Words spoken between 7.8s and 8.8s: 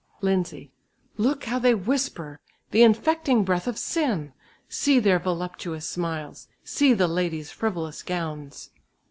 gowns."